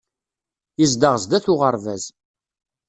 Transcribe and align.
Yezdeɣ 0.79 1.15
sdat 1.23 1.45
n 1.47 1.51
uɣerbaz 1.53 2.03